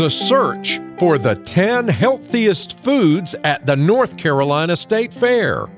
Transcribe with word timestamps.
The 0.00 0.08
search 0.08 0.80
for 0.96 1.18
the 1.18 1.34
10 1.34 1.86
healthiest 1.88 2.78
foods 2.78 3.34
at 3.44 3.66
the 3.66 3.76
North 3.76 4.16
Carolina 4.16 4.74
State 4.74 5.12
Fair. 5.12 5.68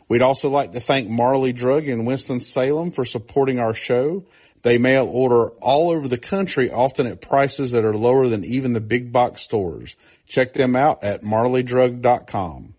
We'd 0.10 0.22
also 0.22 0.50
like 0.50 0.74
to 0.74 0.82
thank 0.82 1.10
Marley 1.10 1.54
Drug 1.54 1.88
in 1.88 2.04
Winston-Salem 2.04 2.92
for 2.92 3.06
supporting 3.06 3.60
our 3.60 3.74
show. 3.74 4.26
They 4.64 4.78
mail 4.78 5.08
order 5.12 5.50
all 5.62 5.90
over 5.90 6.08
the 6.08 6.18
country, 6.18 6.70
often 6.70 7.08
at 7.08 7.22
prices 7.22 7.72
that 7.72 7.86
are 7.86 7.96
lower 7.96 8.28
than 8.28 8.46
even 8.46 8.74
the 8.74 8.82
big 8.82 9.12
box 9.12 9.42
stores. 9.42 9.96
Check 10.28 10.54
them 10.54 10.76
out 10.76 11.04
at 11.04 11.24
marleydrug.com. 11.24 12.76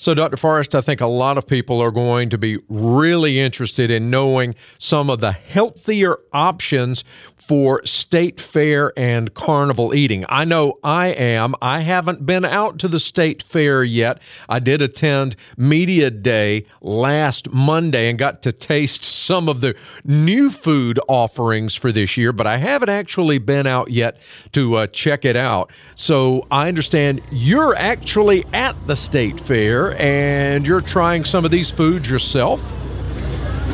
So, 0.00 0.14
Dr. 0.14 0.36
Forrest, 0.36 0.76
I 0.76 0.80
think 0.80 1.00
a 1.00 1.08
lot 1.08 1.38
of 1.38 1.48
people 1.48 1.80
are 1.80 1.90
going 1.90 2.30
to 2.30 2.38
be 2.38 2.60
really 2.68 3.40
interested 3.40 3.90
in 3.90 4.10
knowing 4.10 4.54
some 4.78 5.10
of 5.10 5.18
the 5.18 5.32
healthier 5.32 6.18
options 6.32 7.02
for 7.36 7.84
state 7.84 8.40
fair 8.40 8.92
and 8.96 9.34
carnival 9.34 9.92
eating. 9.92 10.24
I 10.28 10.44
know 10.44 10.74
I 10.84 11.08
am. 11.08 11.56
I 11.60 11.80
haven't 11.80 12.24
been 12.24 12.44
out 12.44 12.78
to 12.78 12.86
the 12.86 13.00
state 13.00 13.42
fair 13.42 13.82
yet. 13.82 14.22
I 14.48 14.60
did 14.60 14.82
attend 14.82 15.34
Media 15.56 16.12
Day 16.12 16.66
last 16.80 17.50
Monday 17.50 18.08
and 18.08 18.16
got 18.16 18.40
to 18.44 18.52
taste 18.52 19.02
some 19.02 19.48
of 19.48 19.62
the 19.62 19.74
new 20.04 20.50
food 20.50 21.00
offerings 21.08 21.74
for 21.74 21.90
this 21.90 22.16
year, 22.16 22.32
but 22.32 22.46
I 22.46 22.58
haven't 22.58 22.88
actually 22.88 23.38
been 23.38 23.66
out 23.66 23.90
yet 23.90 24.20
to 24.52 24.76
uh, 24.76 24.86
check 24.86 25.24
it 25.24 25.34
out. 25.34 25.72
So, 25.96 26.46
I 26.52 26.68
understand 26.68 27.20
you're 27.32 27.74
actually 27.74 28.44
at 28.52 28.76
the 28.86 28.94
state 28.94 29.40
fair 29.40 29.87
and 29.92 30.66
you're 30.66 30.80
trying 30.80 31.24
some 31.24 31.44
of 31.44 31.50
these 31.50 31.70
foods 31.70 32.08
yourself. 32.08 32.62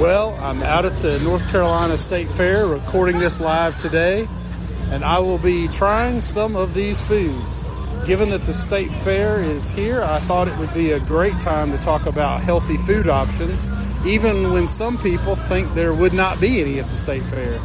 Well, 0.00 0.36
I'm 0.40 0.62
out 0.62 0.84
at 0.84 0.96
the 0.98 1.18
North 1.20 1.50
Carolina 1.50 1.96
State 1.96 2.30
Fair 2.30 2.66
recording 2.66 3.18
this 3.18 3.40
live 3.40 3.78
today, 3.78 4.28
and 4.90 5.04
I 5.04 5.18
will 5.20 5.38
be 5.38 5.68
trying 5.68 6.20
some 6.20 6.56
of 6.56 6.74
these 6.74 7.00
foods. 7.06 7.64
Given 8.06 8.28
that 8.30 8.42
the 8.44 8.52
state 8.52 8.90
fair 8.90 9.40
is 9.40 9.70
here, 9.70 10.02
I 10.02 10.18
thought 10.18 10.46
it 10.46 10.58
would 10.58 10.74
be 10.74 10.92
a 10.92 11.00
great 11.00 11.40
time 11.40 11.72
to 11.72 11.78
talk 11.78 12.04
about 12.04 12.42
healthy 12.42 12.76
food 12.76 13.08
options, 13.08 13.66
even 14.04 14.52
when 14.52 14.68
some 14.68 14.98
people 14.98 15.36
think 15.36 15.72
there 15.72 15.94
would 15.94 16.12
not 16.12 16.38
be 16.38 16.60
any 16.60 16.80
at 16.80 16.86
the 16.86 16.96
state 16.96 17.22
fair. 17.22 17.58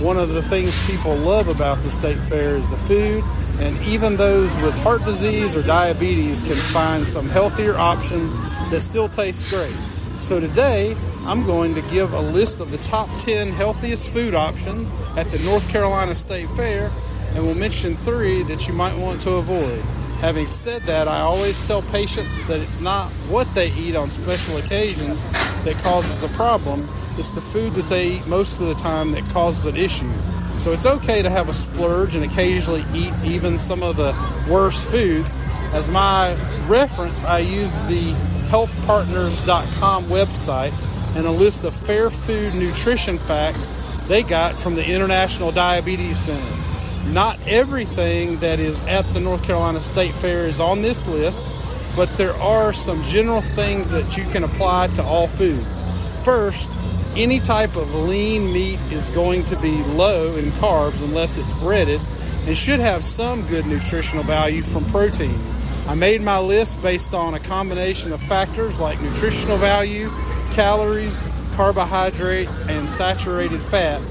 One 0.00 0.16
of 0.16 0.30
the 0.30 0.42
things 0.42 0.74
people 0.86 1.14
love 1.16 1.48
about 1.48 1.78
the 1.78 1.90
state 1.90 2.18
fair 2.18 2.56
is 2.56 2.70
the 2.70 2.76
food, 2.76 3.22
and 3.60 3.76
even 3.82 4.16
those 4.16 4.56
with 4.60 4.76
heart 4.82 5.04
disease 5.04 5.56
or 5.56 5.62
diabetes 5.62 6.42
can 6.42 6.54
find 6.54 7.06
some 7.06 7.28
healthier 7.28 7.76
options 7.76 8.36
that 8.70 8.80
still 8.82 9.08
taste 9.08 9.48
great. 9.50 9.74
So 10.20 10.40
today, 10.40 10.96
I'm 11.24 11.44
going 11.44 11.74
to 11.74 11.82
give 11.82 12.12
a 12.12 12.20
list 12.20 12.60
of 12.60 12.70
the 12.70 12.78
top 12.78 13.08
10 13.18 13.50
healthiest 13.50 14.10
food 14.10 14.34
options 14.34 14.90
at 15.16 15.26
the 15.26 15.42
North 15.44 15.70
Carolina 15.70 16.14
State 16.14 16.48
Fair, 16.50 16.90
and 17.34 17.44
we'll 17.44 17.54
mention 17.54 17.94
three 17.94 18.42
that 18.44 18.68
you 18.68 18.74
might 18.74 18.96
want 18.96 19.20
to 19.22 19.32
avoid. 19.32 19.80
Having 20.20 20.46
said 20.46 20.82
that, 20.82 21.08
I 21.08 21.20
always 21.20 21.66
tell 21.66 21.82
patients 21.82 22.42
that 22.44 22.60
it's 22.60 22.80
not 22.80 23.08
what 23.28 23.46
they 23.54 23.70
eat 23.72 23.96
on 23.96 24.08
special 24.08 24.56
occasions 24.56 25.22
that 25.64 25.76
causes 25.82 26.22
a 26.22 26.28
problem, 26.34 26.88
it's 27.18 27.30
the 27.30 27.40
food 27.40 27.72
that 27.72 27.88
they 27.88 28.12
eat 28.12 28.26
most 28.26 28.60
of 28.60 28.68
the 28.68 28.74
time 28.74 29.12
that 29.12 29.28
causes 29.30 29.66
an 29.66 29.76
issue. 29.76 30.10
So 30.58 30.72
it's 30.72 30.86
okay 30.86 31.22
to 31.22 31.30
have 31.30 31.48
a 31.48 31.54
splurge 31.54 32.14
and 32.16 32.24
occasionally 32.24 32.84
eat 32.92 33.12
even 33.24 33.58
some 33.58 33.82
of 33.82 33.96
the 33.96 34.14
worst 34.50 34.84
foods. 34.84 35.40
As 35.72 35.88
my 35.88 36.34
reference, 36.66 37.22
I 37.22 37.38
use 37.38 37.78
the 37.80 38.12
healthpartners.com 38.48 40.04
website 40.04 41.16
and 41.16 41.26
a 41.26 41.30
list 41.30 41.64
of 41.64 41.74
fair 41.74 42.10
food 42.10 42.54
nutrition 42.54 43.18
facts 43.18 43.74
they 44.08 44.22
got 44.22 44.54
from 44.54 44.74
the 44.74 44.88
International 44.88 45.50
Diabetes 45.50 46.18
Center. 46.18 47.12
Not 47.12 47.38
everything 47.46 48.38
that 48.40 48.58
is 48.58 48.82
at 48.86 49.02
the 49.14 49.20
North 49.20 49.44
Carolina 49.44 49.80
State 49.80 50.12
Fair 50.14 50.46
is 50.46 50.60
on 50.60 50.82
this 50.82 51.06
list, 51.08 51.48
but 51.94 52.08
there 52.16 52.34
are 52.34 52.72
some 52.72 53.02
general 53.04 53.40
things 53.40 53.90
that 53.90 54.16
you 54.16 54.24
can 54.24 54.44
apply 54.44 54.88
to 54.88 55.02
all 55.02 55.26
foods. 55.26 55.84
First, 56.24 56.70
any 57.16 57.40
type 57.40 57.76
of 57.76 57.94
lean 57.94 58.52
meat 58.52 58.78
is 58.92 59.08
going 59.10 59.42
to 59.44 59.58
be 59.58 59.82
low 59.84 60.36
in 60.36 60.44
carbs 60.52 61.02
unless 61.02 61.38
it's 61.38 61.52
breaded 61.54 62.00
and 62.46 62.56
should 62.56 62.78
have 62.78 63.02
some 63.02 63.46
good 63.48 63.66
nutritional 63.66 64.22
value 64.22 64.62
from 64.62 64.84
protein. 64.86 65.40
I 65.88 65.94
made 65.94 66.20
my 66.20 66.38
list 66.38 66.82
based 66.82 67.14
on 67.14 67.32
a 67.32 67.40
combination 67.40 68.12
of 68.12 68.20
factors 68.20 68.78
like 68.78 69.00
nutritional 69.00 69.56
value, 69.56 70.10
calories, 70.52 71.26
carbohydrates, 71.54 72.60
and 72.60 72.88
saturated 72.88 73.62
fat, 73.62 74.02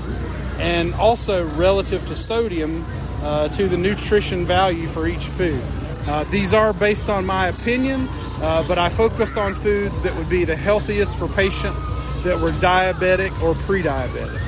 and 0.58 0.96
also 0.96 1.48
relative 1.50 2.06
to 2.08 2.16
sodium 2.16 2.84
uh, 3.22 3.50
to 3.50 3.68
the 3.68 3.78
nutrition 3.78 4.46
value 4.46 4.88
for 4.88 5.08
each 5.08 5.26
food. 5.26 5.62
Uh, 6.08 6.24
these 6.26 6.54
are 6.54 6.72
based 6.72 7.10
on 7.10 7.26
my 7.26 7.48
opinion, 7.48 8.08
uh, 8.42 8.64
but 8.68 8.78
I 8.78 8.90
focused 8.90 9.38
on 9.38 9.56
foods 9.56 10.04
that 10.04 10.16
would 10.16 10.30
be 10.30 10.44
the 10.44 10.56
healthiest 10.56 11.18
for 11.18 11.28
patients 11.30 11.92
that 12.24 12.40
were 12.40 12.52
diabetic 12.52 13.32
or 13.42 13.56
pre 13.56 13.82
diabetic. 13.82 14.42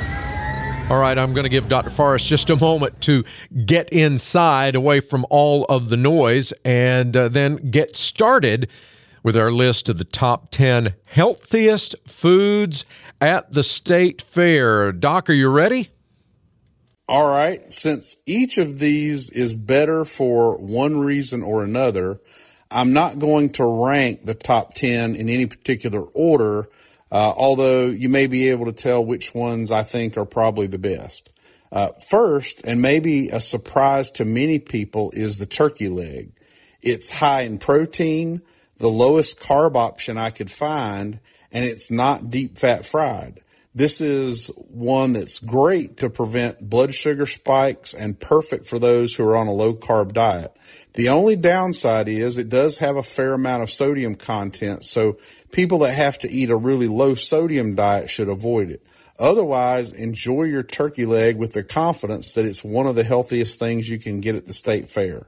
All 0.90 1.00
right, 1.00 1.18
I'm 1.18 1.34
going 1.34 1.44
to 1.44 1.50
give 1.50 1.68
Dr. 1.68 1.90
Forrest 1.90 2.28
just 2.28 2.50
a 2.50 2.56
moment 2.56 3.01
to 3.01 3.25
get 3.66 3.90
inside 3.90 4.73
away 4.73 5.01
from 5.01 5.25
all 5.29 5.66
of 5.66 5.90
the 5.90 5.97
noise 5.97 6.53
and 6.63 7.18
uh, 7.18 7.28
then 7.28 7.57
get 7.57 7.97
started 7.97 8.69
with 9.22 9.35
our 9.35 9.51
list 9.51 9.89
of 9.89 9.97
the 9.97 10.06
top 10.06 10.50
10 10.51 10.94
healthiest 11.03 11.95
foods 12.07 12.85
at 13.19 13.51
the 13.51 13.63
state 13.63 14.22
fair. 14.22 14.94
Doc, 14.94 15.29
are 15.29 15.34
you 15.34 15.50
ready? 15.50 15.89
All 17.09 17.28
right. 17.28 17.72
Since 17.72 18.18
each 18.25 18.57
of 18.57 18.79
these 18.79 19.29
is 19.29 19.53
better 19.53 20.03
for 20.03 20.57
one 20.57 20.97
reason 21.00 21.41
or 21.41 21.63
another, 21.63 22.19
I'm 22.69 22.91
not 22.91 23.18
going 23.18 23.51
to 23.51 23.66
rank 23.66 24.25
the 24.25 24.34
top 24.34 24.73
10 24.73 25.16
in 25.16 25.29
any 25.29 25.45
particular 25.45 26.01
order, 26.01 26.68
uh, 27.09 27.34
although 27.35 27.85
you 27.85 28.09
may 28.09 28.28
be 28.28 28.50
able 28.50 28.66
to 28.66 28.73
tell 28.73 29.03
which 29.03 29.34
ones 29.34 29.72
I 29.72 29.84
think 29.84 30.18
are 30.18 30.25
probably 30.25 30.68
the 30.68 30.78
best. 30.78 31.29
Uh, 31.72 31.90
first, 32.09 32.66
and 32.66 32.81
maybe 32.81 33.29
a 33.29 33.39
surprise 33.39 34.12
to 34.12 34.25
many 34.25 34.59
people, 34.59 35.12
is 35.12 35.38
the 35.38 35.45
turkey 35.45 35.88
leg. 35.88 36.31
It's 36.81 37.12
high 37.12 37.41
in 37.41 37.57
protein, 37.57 38.41
the 38.77 38.89
lowest 38.89 39.39
carb 39.39 39.75
option 39.75 40.18
I 40.18 40.30
could 40.30 40.51
find, 40.51 41.19
and 41.53 41.63
it's 41.63 41.89
not 41.89 42.30
deep 42.30 42.57
fat 42.57 42.86
fried. 42.86 43.42
This 43.77 44.01
is 44.01 44.47
one 44.69 45.13
that's 45.13 45.38
great 45.38 45.97
to 45.97 46.09
prevent 46.09 46.68
blood 46.68 46.95
sugar 46.95 47.27
spikes 47.27 47.94
and 47.94 48.19
perfect 48.19 48.65
for 48.65 48.79
those 48.79 49.13
who 49.13 49.24
are 49.24 49.38
on 49.38 49.45
a 49.45 49.53
low 49.53 49.75
carb 49.75 50.13
diet. 50.13 50.51
The 50.94 51.09
only 51.09 51.35
downside 51.35 52.09
is 52.09 52.39
it 52.39 52.50
does 52.50 52.79
have 52.79 52.95
a 52.95 53.03
fair 53.03 53.33
amount 53.33 53.62
of 53.62 53.69
sodium 53.69 54.15
content, 54.15 54.83
so 54.83 55.19
people 55.51 55.77
that 55.79 55.94
have 55.94 56.18
to 56.19 56.31
eat 56.31 56.50
a 56.50 56.56
really 56.56 56.88
low 56.88 57.13
sodium 57.13 57.75
diet 57.75 58.09
should 58.09 58.29
avoid 58.29 58.71
it. 58.71 58.83
Otherwise, 59.19 59.91
enjoy 59.91 60.45
your 60.45 60.63
turkey 60.63 61.06
leg 61.06 61.38
with 61.38 61.53
the 61.53 61.63
confidence 61.63 62.33
that 62.33 62.45
it's 62.45 62.63
one 62.63 62.88
of 62.88 62.95
the 62.95 63.03
healthiest 63.03 63.59
things 63.59 63.91
you 63.91 64.00
can 64.00 64.21
get 64.21 64.33
at 64.33 64.47
the 64.47 64.53
state 64.53 64.89
fair. 64.89 65.27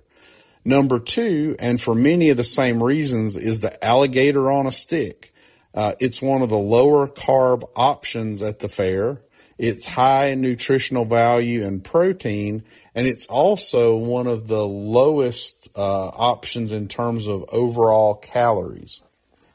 Number 0.66 1.00
two, 1.00 1.56
and 1.60 1.80
for 1.80 1.94
many 1.94 2.32
of 2.32 2.38
the 2.38 2.44
same 2.44 2.82
reasons, 2.82 3.38
is 3.38 3.62
the 3.62 3.86
alligator 3.86 4.50
on 4.50 4.66
a 4.66 4.72
stick. 4.72 5.36
Uh, 5.74 5.94
it's 6.00 6.22
one 6.22 6.42
of 6.42 6.50
the 6.50 6.58
lower 6.58 7.08
carb 7.08 7.64
options 7.76 8.42
at 8.42 8.60
the 8.60 8.70
fair. 8.70 9.22
It's 9.58 9.86
high 9.86 10.28
in 10.28 10.42
nutritional 10.42 11.04
value 11.04 11.66
and 11.66 11.84
protein, 11.84 12.64
and 12.96 13.06
it's 13.06 13.28
also 13.28 13.96
one 13.98 14.26
of 14.26 14.48
the 14.48 14.66
lowest 14.66 15.70
uh, 15.76 16.08
options 16.08 16.72
in 16.72 16.88
terms 16.88 17.28
of 17.28 17.44
overall 17.50 18.16
calories. 18.16 19.02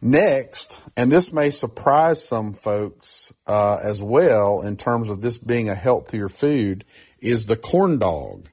Next, 0.02 0.82
and 0.98 1.10
this 1.10 1.32
may 1.32 1.48
surprise 1.48 2.22
some 2.22 2.52
folks 2.52 3.32
uh, 3.46 3.80
as 3.82 4.02
well 4.02 4.60
in 4.60 4.76
terms 4.76 5.08
of 5.08 5.22
this 5.22 5.38
being 5.38 5.70
a 5.70 5.74
healthier 5.74 6.28
food, 6.28 6.84
is 7.20 7.46
the 7.46 7.56
corn 7.56 7.98
dog. 7.98 8.50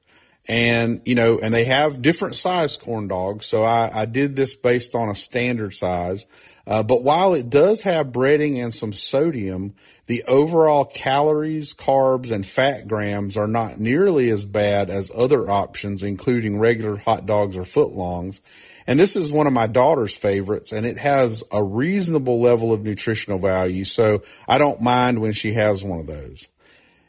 And, 0.48 1.02
you 1.04 1.14
know, 1.14 1.38
and 1.38 1.54
they 1.54 1.64
have 1.64 2.02
different 2.02 2.34
size 2.34 2.76
corn 2.76 3.06
dogs. 3.06 3.46
So 3.46 3.62
I, 3.62 4.02
I 4.02 4.04
did 4.06 4.34
this 4.34 4.54
based 4.56 4.94
on 4.94 5.08
a 5.08 5.14
standard 5.14 5.74
size. 5.74 6.26
Uh, 6.66 6.82
but 6.82 7.02
while 7.02 7.34
it 7.34 7.48
does 7.48 7.84
have 7.84 8.08
breading 8.08 8.62
and 8.62 8.74
some 8.74 8.92
sodium, 8.92 9.74
the 10.06 10.24
overall 10.24 10.84
calories, 10.84 11.74
carbs, 11.74 12.32
and 12.32 12.44
fat 12.44 12.88
grams 12.88 13.36
are 13.36 13.46
not 13.46 13.78
nearly 13.78 14.30
as 14.30 14.44
bad 14.44 14.90
as 14.90 15.10
other 15.14 15.48
options, 15.48 16.02
including 16.02 16.58
regular 16.58 16.96
hot 16.96 17.24
dogs 17.24 17.56
or 17.56 17.62
footlongs. 17.62 18.40
And 18.86 18.98
this 18.98 19.14
is 19.14 19.30
one 19.30 19.46
of 19.46 19.52
my 19.52 19.68
daughter's 19.68 20.16
favorites, 20.16 20.72
and 20.72 20.84
it 20.84 20.98
has 20.98 21.44
a 21.52 21.62
reasonable 21.62 22.40
level 22.40 22.72
of 22.72 22.82
nutritional 22.82 23.38
value. 23.38 23.84
So 23.84 24.22
I 24.48 24.58
don't 24.58 24.80
mind 24.80 25.20
when 25.20 25.32
she 25.32 25.52
has 25.52 25.84
one 25.84 26.00
of 26.00 26.06
those. 26.08 26.48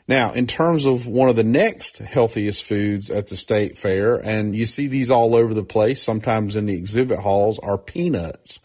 Now, 0.08 0.34
in 0.34 0.48
terms 0.48 0.86
of 0.86 1.08
one 1.08 1.30
of 1.30 1.36
the 1.36 1.44
next 1.44 2.00
healthiest 2.00 2.64
foods 2.64 3.10
at 3.10 3.28
the 3.28 3.38
state 3.38 3.78
fair, 3.78 4.16
and 4.16 4.56
you 4.56 4.66
see 4.66 4.88
these 4.88 5.10
all 5.10 5.36
over 5.36 5.54
the 5.54 5.64
place, 5.64 6.02
sometimes 6.02 6.56
in 6.56 6.66
the 6.66 6.76
exhibit 6.76 7.20
halls, 7.20 7.58
are 7.60 7.78
peanuts. 7.78 8.60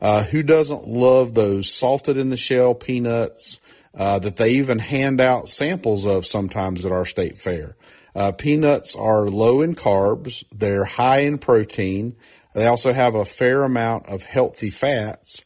Uh, 0.00 0.24
who 0.24 0.42
doesn't 0.42 0.86
love 0.86 1.34
those 1.34 1.72
salted 1.72 2.16
in 2.16 2.28
the 2.28 2.36
shell 2.36 2.74
peanuts 2.74 3.60
uh, 3.94 4.18
that 4.18 4.36
they 4.36 4.50
even 4.50 4.80
hand 4.80 5.20
out 5.20 5.48
samples 5.48 6.04
of 6.04 6.26
sometimes 6.26 6.84
at 6.84 6.92
our 6.92 7.06
state 7.06 7.38
fair? 7.38 7.76
Uh, 8.14 8.32
peanuts 8.32 8.94
are 8.94 9.28
low 9.28 9.62
in 9.62 9.74
carbs, 9.74 10.44
they're 10.52 10.84
high 10.84 11.20
in 11.20 11.38
protein, 11.38 12.14
they 12.52 12.66
also 12.66 12.92
have 12.92 13.14
a 13.14 13.24
fair 13.24 13.62
amount 13.62 14.06
of 14.08 14.24
healthy 14.24 14.68
fats. 14.68 15.44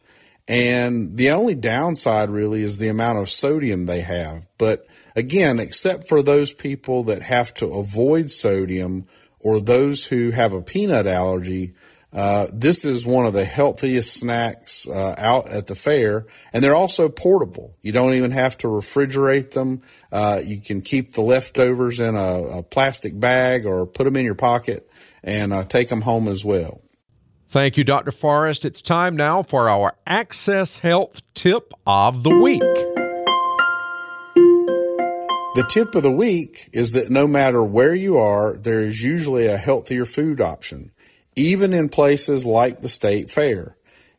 And 0.48 1.16
the 1.16 1.30
only 1.30 1.54
downside 1.54 2.30
really 2.30 2.62
is 2.62 2.78
the 2.78 2.88
amount 2.88 3.18
of 3.18 3.30
sodium 3.30 3.86
they 3.86 4.00
have. 4.00 4.46
But 4.58 4.86
again, 5.16 5.58
except 5.58 6.08
for 6.08 6.22
those 6.22 6.52
people 6.52 7.02
that 7.04 7.22
have 7.22 7.52
to 7.54 7.66
avoid 7.66 8.30
sodium 8.30 9.06
or 9.40 9.58
those 9.58 10.06
who 10.06 10.30
have 10.30 10.52
a 10.52 10.62
peanut 10.62 11.06
allergy, 11.06 11.74
uh, 12.12 12.46
this 12.52 12.84
is 12.84 13.04
one 13.04 13.26
of 13.26 13.32
the 13.32 13.44
healthiest 13.44 14.14
snacks 14.14 14.86
uh, 14.88 15.14
out 15.18 15.48
at 15.48 15.66
the 15.66 15.74
fair, 15.74 16.26
and 16.52 16.62
they're 16.62 16.74
also 16.74 17.08
portable. 17.08 17.76
You 17.82 17.92
don't 17.92 18.14
even 18.14 18.30
have 18.30 18.56
to 18.58 18.68
refrigerate 18.68 19.50
them. 19.50 19.82
Uh, 20.12 20.40
you 20.44 20.60
can 20.60 20.80
keep 20.80 21.12
the 21.12 21.20
leftovers 21.20 22.00
in 22.00 22.14
a, 22.14 22.42
a, 22.58 22.62
plastic 22.62 23.18
bag 23.18 23.66
or 23.66 23.86
put 23.86 24.04
them 24.04 24.16
in 24.16 24.24
your 24.24 24.34
pocket 24.34 24.88
and 25.22 25.52
uh, 25.52 25.64
take 25.64 25.88
them 25.88 26.02
home 26.02 26.28
as 26.28 26.44
well. 26.44 26.80
Thank 27.48 27.76
you, 27.76 27.84
Dr. 27.84 28.12
Forrest. 28.12 28.64
It's 28.64 28.82
time 28.82 29.16
now 29.16 29.42
for 29.42 29.68
our 29.68 29.94
Access 30.06 30.78
Health 30.78 31.20
Tip 31.34 31.72
of 31.86 32.22
the 32.22 32.34
Week. 32.34 32.62
The 35.56 35.62
tip 35.62 35.94
of 35.94 36.02
the 36.02 36.12
week 36.12 36.68
is 36.74 36.92
that 36.92 37.08
no 37.08 37.26
matter 37.26 37.64
where 37.64 37.94
you 37.94 38.18
are, 38.18 38.58
there 38.58 38.82
is 38.82 39.02
usually 39.02 39.46
a 39.46 39.56
healthier 39.56 40.04
food 40.04 40.38
option, 40.38 40.90
even 41.34 41.72
in 41.72 41.88
places 41.88 42.44
like 42.44 42.82
the 42.82 42.90
state 42.90 43.30
fair. 43.30 43.78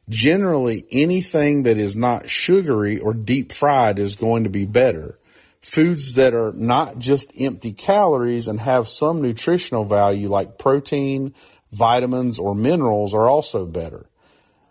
Generally, 0.09 0.85
anything 0.91 1.61
that 1.61 1.77
is 1.77 1.95
not 1.95 2.27
sugary 2.27 2.97
or 2.99 3.13
deep 3.13 3.51
fried 3.51 3.99
is 3.99 4.15
going 4.15 4.45
to 4.45 4.49
be 4.49 4.65
better. 4.65 5.19
Foods 5.61 6.15
that 6.15 6.33
are 6.33 6.53
not 6.53 6.97
just 6.97 7.31
empty 7.39 7.71
calories 7.71 8.47
and 8.47 8.59
have 8.59 8.87
some 8.87 9.21
nutritional 9.21 9.85
value 9.85 10.29
like 10.29 10.57
protein, 10.57 11.35
vitamins, 11.71 12.39
or 12.39 12.55
minerals 12.55 13.13
are 13.13 13.29
also 13.29 13.63
better. 13.63 14.09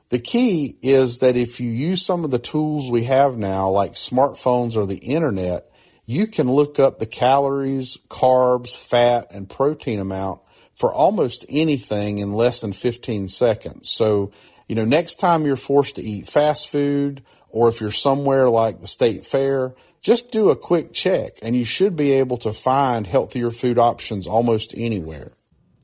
The 0.09 0.19
key 0.19 0.79
is 0.83 1.19
that 1.19 1.37
if 1.37 1.61
you 1.61 1.71
use 1.71 2.05
some 2.05 2.25
of 2.25 2.33
the 2.33 2.41
tools 2.41 2.91
we 2.91 3.05
have 3.05 3.39
now, 3.39 3.71
like 3.71 3.93
smartphones 3.93 4.77
or 4.77 4.85
the 4.85 4.97
internet, 4.97 5.71
you 6.07 6.29
can 6.29 6.51
look 6.51 6.79
up 6.79 6.99
the 6.99 7.07
calories, 7.07 7.99
carbs, 8.09 8.77
fat, 8.77 9.27
and 9.31 9.51
protein 9.51 9.99
amount 9.99 10.41
for 10.73 10.93
almost 10.93 11.45
anything 11.49 12.19
in 12.19 12.33
less 12.33 12.61
than 12.61 12.73
15 12.73 13.29
seconds. 13.29 13.91
So, 13.91 14.31
you 14.69 14.77
know, 14.77 14.85
next 14.85 15.17
time 15.17 15.45
you're 15.45 15.57
forced 15.57 15.97
to 15.97 16.03
eat 16.03 16.29
fast 16.29 16.69
food, 16.69 17.23
or 17.49 17.69
if 17.69 17.81
you're 17.81 17.91
somewhere 17.91 18.49
like 18.49 18.81
the 18.81 18.87
state 18.87 19.27
fair, 19.27 19.75
just 20.01 20.31
do 20.31 20.51
a 20.51 20.57
quick 20.57 20.93
check 20.93 21.39
and 21.43 21.57
you 21.57 21.65
should 21.65 21.97
be 21.97 22.13
able 22.13 22.37
to 22.39 22.53
find 22.53 23.07
healthier 23.07 23.51
food 23.51 23.79
options 23.79 24.27
almost 24.27 24.75
anywhere. 24.77 25.33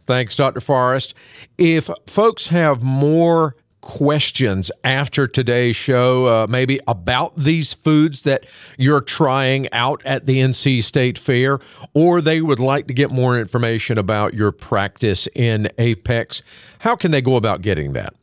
Thanks, 0.06 0.36
Dr. 0.36 0.60
Forrest. 0.60 1.14
If 1.58 1.88
folks 2.06 2.48
have 2.48 2.82
more 2.82 3.56
questions 3.82 4.70
after 4.82 5.26
today's 5.26 5.76
show, 5.76 6.26
uh, 6.26 6.46
maybe 6.48 6.80
about 6.88 7.36
these 7.36 7.74
foods 7.74 8.22
that 8.22 8.46
you're 8.78 9.02
trying 9.02 9.70
out 9.72 10.00
at 10.06 10.24
the 10.24 10.38
NC 10.38 10.82
State 10.82 11.18
Fair, 11.18 11.58
or 11.92 12.22
they 12.22 12.40
would 12.40 12.60
like 12.60 12.86
to 12.86 12.94
get 12.94 13.10
more 13.10 13.38
information 13.38 13.98
about 13.98 14.32
your 14.32 14.52
practice 14.52 15.28
in 15.34 15.68
Apex, 15.76 16.42
how 16.78 16.96
can 16.96 17.10
they 17.10 17.20
go 17.20 17.36
about 17.36 17.60
getting 17.60 17.92
that? 17.92 18.14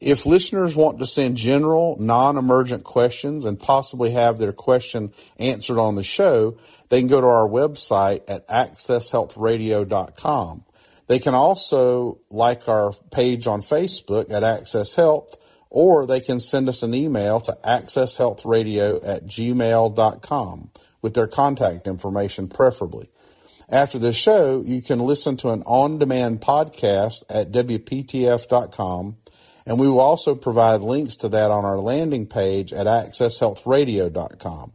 If 0.00 0.26
listeners 0.26 0.76
want 0.76 1.00
to 1.00 1.06
send 1.06 1.36
general, 1.36 1.96
non 1.98 2.36
emergent 2.36 2.84
questions 2.84 3.44
and 3.44 3.58
possibly 3.58 4.12
have 4.12 4.38
their 4.38 4.52
question 4.52 5.10
answered 5.38 5.78
on 5.78 5.96
the 5.96 6.04
show, 6.04 6.56
they 6.88 7.00
can 7.00 7.08
go 7.08 7.20
to 7.20 7.26
our 7.26 7.48
website 7.48 8.22
at 8.28 8.46
accesshealthradio.com. 8.48 10.64
They 11.08 11.18
can 11.18 11.34
also 11.34 12.20
like 12.30 12.68
our 12.68 12.92
page 13.10 13.46
on 13.46 13.62
Facebook 13.62 14.30
at 14.30 14.44
Access 14.44 14.94
Health, 14.94 15.36
or 15.70 16.06
they 16.06 16.20
can 16.20 16.38
send 16.38 16.68
us 16.68 16.82
an 16.82 16.94
email 16.94 17.40
to 17.40 17.58
accesshealthradio 17.64 19.00
at 19.06 19.26
gmail.com 19.26 20.70
with 21.02 21.14
their 21.14 21.26
contact 21.26 21.86
information 21.86 22.48
preferably. 22.48 23.10
After 23.70 23.98
the 23.98 24.12
show, 24.12 24.62
you 24.64 24.80
can 24.80 24.98
listen 24.98 25.36
to 25.38 25.50
an 25.50 25.62
on-demand 25.64 26.40
podcast 26.40 27.24
at 27.28 27.52
WPTF.com, 27.52 29.16
and 29.66 29.78
we 29.78 29.88
will 29.88 30.00
also 30.00 30.34
provide 30.34 30.80
links 30.80 31.16
to 31.16 31.28
that 31.30 31.50
on 31.50 31.64
our 31.64 31.78
landing 31.78 32.26
page 32.26 32.72
at 32.72 32.86
accesshealthradio.com. 32.86 34.72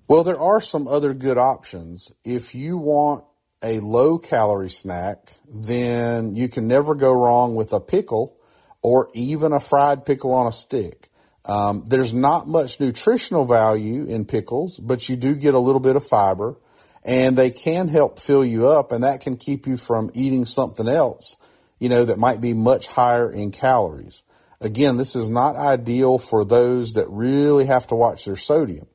Well, 0.09 0.25
there 0.25 0.41
are 0.41 0.63
some 0.63 0.89
other 0.89 1.13
good 1.13 1.37
options. 1.37 2.13
If 2.25 2.55
you 2.55 2.79
want 2.79 3.25
a 3.63 3.79
low 3.81 4.17
calorie 4.17 4.71
snack, 4.71 5.35
then 5.47 6.35
you 6.35 6.49
can 6.49 6.67
never 6.67 6.95
go 6.95 7.13
wrong 7.13 7.55
with 7.55 7.75
a 7.75 7.81
pickle 7.81 8.39
or 8.83 9.09
even 9.15 9.53
a 9.53 9.61
fried 9.61 10.05
pickle 10.05 10.33
on 10.35 10.47
a 10.47 10.53
stick. 10.53 11.09
Um, 11.45 11.85
there's 11.87 12.15
not 12.15 12.47
much 12.47 12.79
nutritional 12.79 13.45
value 13.45 14.05
in 14.05 14.25
pickles, 14.25 14.79
but 14.79 15.09
you 15.09 15.17
do 15.17 15.35
get 15.35 15.55
a 15.55 15.59
little 15.59 15.81
bit 15.81 15.97
of 15.97 16.07
fiber 16.07 16.57
and 17.05 17.37
they 17.37 17.51
can 17.51 17.89
help 17.89 18.19
fill 18.19 18.45
you 18.45 18.69
up 18.69 18.93
and 18.93 19.03
that 19.03 19.21
can 19.21 19.37
keep 19.37 19.67
you 19.67 19.77
from 19.77 20.11
eating 20.15 20.45
something 20.45 20.87
else, 20.87 21.37
you 21.79 21.89
know, 21.89 22.05
that 22.05 22.19
might 22.19 22.41
be 22.41 22.55
much 22.55 22.87
higher 22.87 23.31
in 23.31 23.51
calories. 23.51 24.23
Again, 24.61 24.97
this 24.97 25.17
is 25.17 25.29
not 25.29 25.57
ideal 25.57 26.19
for 26.19 26.45
those 26.45 26.95
that 26.95 27.09
really 27.09 27.67
have 27.67 27.89
to 27.89 27.97
watch 27.97 28.25
their 28.25 28.37
sodium. 28.37 28.87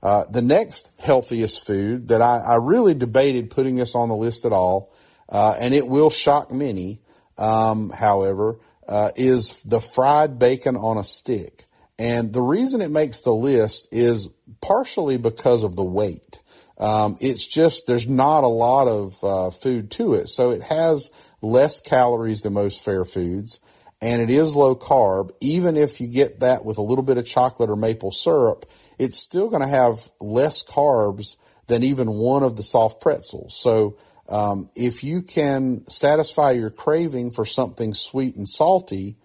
Uh, 0.00 0.24
the 0.30 0.42
next 0.42 0.90
healthiest 0.98 1.66
food 1.66 2.08
that 2.08 2.22
I, 2.22 2.38
I, 2.38 2.54
really 2.56 2.92
debated 2.92 3.50
putting 3.50 3.76
this 3.76 3.94
on 3.94 4.08
the 4.08 4.16
list 4.16 4.44
at 4.44 4.52
all, 4.52 4.92
uh, 5.28 5.56
and 5.60 5.72
it 5.72 5.86
will 5.86 6.10
shock 6.10 6.50
many, 6.50 7.00
um, 7.38 7.90
however, 7.90 8.58
uh, 8.88 9.10
is 9.16 9.62
the 9.62 9.80
fried 9.80 10.38
bacon 10.38 10.76
on 10.76 10.98
a 10.98 11.04
stick. 11.04 11.66
And 11.98 12.32
the 12.32 12.42
reason 12.42 12.80
it 12.80 12.90
makes 12.90 13.20
the 13.20 13.34
list 13.34 13.88
is 13.92 14.28
partially 14.60 15.18
because 15.18 15.62
of 15.62 15.76
the 15.76 15.84
weight. 15.84 16.40
Um, 16.78 17.16
it's 17.20 17.46
just 17.46 17.86
there's 17.86 18.08
not 18.08 18.44
a 18.44 18.48
lot 18.48 18.88
of 18.88 19.22
uh, 19.22 19.50
food 19.50 19.90
to 19.92 20.14
it, 20.14 20.28
so 20.28 20.50
it 20.50 20.62
has 20.62 21.10
less 21.40 21.80
calories 21.80 22.40
than 22.40 22.54
most 22.54 22.82
fair 22.82 23.04
foods, 23.04 23.60
and 24.00 24.20
it 24.20 24.30
is 24.30 24.56
low 24.56 24.74
carb. 24.74 25.30
Even 25.40 25.76
if 25.76 26.00
you 26.00 26.08
get 26.08 26.40
that 26.40 26.64
with 26.64 26.78
a 26.78 26.82
little 26.82 27.04
bit 27.04 27.18
of 27.18 27.26
chocolate 27.26 27.70
or 27.70 27.76
maple 27.76 28.10
syrup, 28.10 28.68
it's 28.98 29.18
still 29.18 29.48
going 29.48 29.62
to 29.62 29.68
have 29.68 30.10
less 30.20 30.64
carbs 30.64 31.36
than 31.68 31.84
even 31.84 32.10
one 32.10 32.42
of 32.42 32.56
the 32.56 32.62
soft 32.62 33.00
pretzels. 33.00 33.54
So 33.54 33.96
um, 34.28 34.70
if 34.74 35.04
you 35.04 35.22
can 35.22 35.86
satisfy 35.88 36.52
your 36.52 36.70
craving 36.70 37.32
for 37.32 37.44
something 37.44 37.94
sweet 37.94 38.36
and 38.36 38.48
salty 38.48 39.16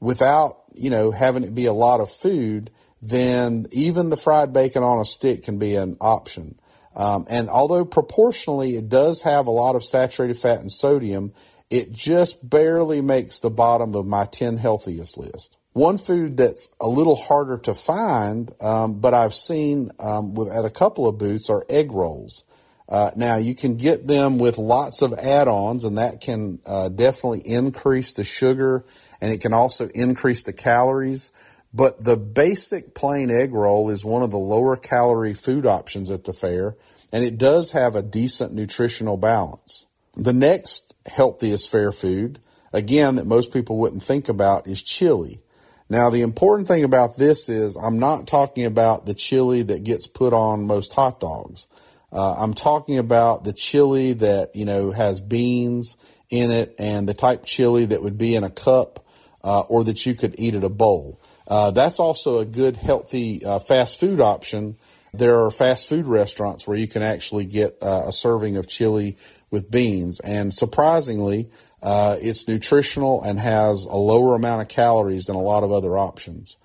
without 0.00 0.62
you 0.74 0.90
know 0.90 1.10
having 1.10 1.44
it 1.44 1.54
be 1.54 1.66
a 1.66 1.72
lot 1.72 2.00
of 2.00 2.10
food, 2.10 2.70
then 3.02 3.66
even 3.72 4.10
the 4.10 4.16
fried 4.16 4.52
bacon 4.52 4.82
on 4.82 5.00
a 5.00 5.04
stick 5.04 5.44
can 5.44 5.58
be 5.58 5.76
an 5.76 5.96
option. 6.00 6.58
Um, 6.94 7.26
and 7.30 7.48
although 7.48 7.84
proportionally 7.84 8.76
it 8.76 8.88
does 8.88 9.22
have 9.22 9.46
a 9.46 9.52
lot 9.52 9.76
of 9.76 9.84
saturated 9.84 10.38
fat 10.38 10.60
and 10.60 10.72
sodium, 10.72 11.32
it 11.70 11.92
just 11.92 12.48
barely 12.48 13.00
makes 13.00 13.38
the 13.38 13.50
bottom 13.50 13.94
of 13.94 14.06
my 14.06 14.24
10 14.24 14.56
healthiest 14.56 15.16
list. 15.16 15.56
One 15.72 15.98
food 15.98 16.36
that's 16.36 16.68
a 16.80 16.88
little 16.88 17.14
harder 17.14 17.56
to 17.58 17.74
find, 17.74 18.52
um, 18.60 19.00
but 19.00 19.14
I've 19.14 19.34
seen 19.34 19.90
um, 20.00 20.34
with, 20.34 20.48
at 20.48 20.64
a 20.64 20.70
couple 20.70 21.06
of 21.06 21.16
booths 21.16 21.48
are 21.48 21.64
egg 21.68 21.92
rolls. 21.92 22.42
Uh, 22.90 23.12
now 23.14 23.36
you 23.36 23.54
can 23.54 23.76
get 23.76 24.08
them 24.08 24.38
with 24.38 24.58
lots 24.58 25.00
of 25.00 25.12
add-ons, 25.14 25.84
and 25.84 25.96
that 25.96 26.20
can 26.20 26.58
uh, 26.66 26.88
definitely 26.88 27.40
increase 27.44 28.12
the 28.12 28.24
sugar, 28.24 28.84
and 29.20 29.32
it 29.32 29.40
can 29.40 29.52
also 29.52 29.88
increase 29.94 30.42
the 30.42 30.52
calories. 30.52 31.30
But 31.72 32.04
the 32.04 32.16
basic 32.16 32.94
plain 32.94 33.30
egg 33.30 33.52
roll 33.52 33.90
is 33.90 34.04
one 34.04 34.22
of 34.22 34.32
the 34.32 34.38
lower 34.38 34.76
calorie 34.76 35.34
food 35.34 35.66
options 35.66 36.10
at 36.10 36.24
the 36.24 36.32
fair, 36.32 36.76
and 37.12 37.22
it 37.22 37.38
does 37.38 37.72
have 37.72 37.94
a 37.94 38.02
decent 38.02 38.52
nutritional 38.52 39.16
balance. 39.16 39.86
The 40.16 40.32
next 40.32 40.96
healthiest 41.06 41.70
fair 41.70 41.92
food, 41.92 42.40
again, 42.72 43.14
that 43.16 43.26
most 43.26 43.52
people 43.52 43.78
wouldn't 43.78 44.02
think 44.02 44.28
about 44.28 44.66
is 44.66 44.82
chili. 44.82 45.40
Now, 45.88 46.10
the 46.10 46.22
important 46.22 46.66
thing 46.66 46.82
about 46.82 47.16
this 47.16 47.48
is 47.48 47.76
I'm 47.76 48.00
not 48.00 48.26
talking 48.26 48.64
about 48.64 49.06
the 49.06 49.14
chili 49.14 49.62
that 49.62 49.84
gets 49.84 50.08
put 50.08 50.32
on 50.32 50.66
most 50.66 50.92
hot 50.92 51.20
dogs. 51.20 51.68
Uh, 52.12 52.34
I'm 52.38 52.54
talking 52.54 52.98
about 52.98 53.44
the 53.44 53.52
chili 53.52 54.14
that, 54.14 54.56
you 54.56 54.64
know, 54.64 54.90
has 54.90 55.20
beans 55.20 55.96
in 56.28 56.50
it 56.50 56.74
and 56.78 57.08
the 57.08 57.14
type 57.14 57.44
chili 57.44 57.86
that 57.86 58.02
would 58.02 58.18
be 58.18 58.34
in 58.34 58.44
a 58.44 58.50
cup 58.50 59.06
uh, 59.44 59.60
or 59.60 59.84
that 59.84 60.04
you 60.06 60.14
could 60.14 60.34
eat 60.38 60.54
at 60.54 60.64
a 60.64 60.68
bowl. 60.68 61.20
Uh, 61.46 61.70
that's 61.70 62.00
also 62.00 62.38
a 62.38 62.44
good, 62.44 62.76
healthy 62.76 63.44
uh, 63.44 63.58
fast 63.58 63.98
food 63.98 64.20
option. 64.20 64.76
There 65.12 65.44
are 65.44 65.50
fast 65.50 65.88
food 65.88 66.06
restaurants 66.06 66.66
where 66.66 66.76
you 66.76 66.86
can 66.86 67.02
actually 67.02 67.44
get 67.44 67.78
uh, 67.82 68.04
a 68.06 68.12
serving 68.12 68.56
of 68.56 68.68
chili 68.68 69.16
with 69.50 69.68
beans, 69.68 70.20
and 70.20 70.54
surprisingly, 70.54 71.50
uh, 71.82 72.16
it's 72.20 72.46
nutritional 72.46 73.20
and 73.20 73.40
has 73.40 73.84
a 73.84 73.96
lower 73.96 74.36
amount 74.36 74.62
of 74.62 74.68
calories 74.68 75.26
than 75.26 75.34
a 75.34 75.40
lot 75.40 75.64
of 75.64 75.72
other 75.72 75.98
options. 75.98 76.56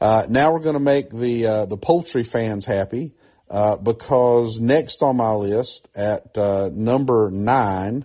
Now 0.00 0.52
we're 0.52 0.60
going 0.60 0.74
to 0.74 0.80
make 0.80 1.10
the 1.10 1.66
the 1.68 1.76
poultry 1.76 2.24
fans 2.24 2.66
happy 2.66 3.12
because 3.48 4.60
next 4.60 5.02
on 5.02 5.16
my 5.16 5.32
list 5.32 5.88
at 5.94 6.36
number 6.36 7.30
nine 7.30 8.04